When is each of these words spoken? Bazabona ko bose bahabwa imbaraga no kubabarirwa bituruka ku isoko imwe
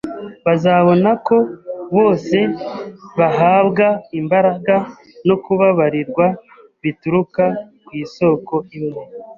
Bazabona 0.45 1.09
ko 1.27 1.37
bose 1.95 2.37
bahabwa 3.19 3.87
imbaraga 4.19 4.75
no 5.27 5.35
kubabarirwa 5.43 6.25
bituruka 6.81 7.43
ku 7.85 7.91
isoko 8.03 8.55
imwe 8.77 9.03